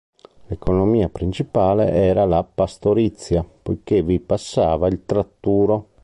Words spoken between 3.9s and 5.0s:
vi passava